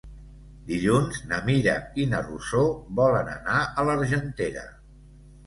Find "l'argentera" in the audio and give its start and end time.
3.91-4.67